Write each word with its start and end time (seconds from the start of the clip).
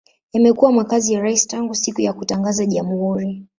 Imekuwa 0.31 0.71
makazi 0.71 1.13
ya 1.13 1.21
rais 1.21 1.47
tangu 1.47 1.75
siku 1.75 2.01
ya 2.01 2.13
kutangaza 2.13 2.65
jamhuri. 2.65 3.43